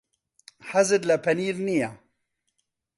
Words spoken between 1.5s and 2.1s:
نییە.